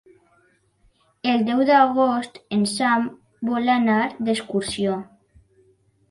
[1.33, 3.05] El deu d'agost en Sam
[3.51, 4.97] vol anar d'excursió.